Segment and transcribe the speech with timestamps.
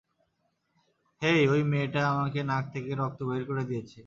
[1.21, 3.99] হেই, ঐ মেয়েটা আমার নাক থেকে রক্ত বের করে দিয়েছে।